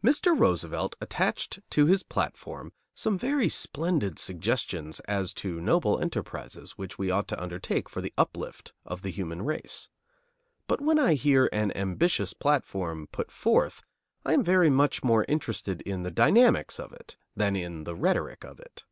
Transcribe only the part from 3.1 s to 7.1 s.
very splendid suggestions as to noble enterprises which we